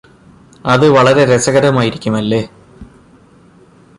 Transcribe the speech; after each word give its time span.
അത് 0.65 0.89
വളരെ 0.89 1.25
രസകരമായിരിക്കും 1.25 2.15
അല്ലേ 2.17 2.41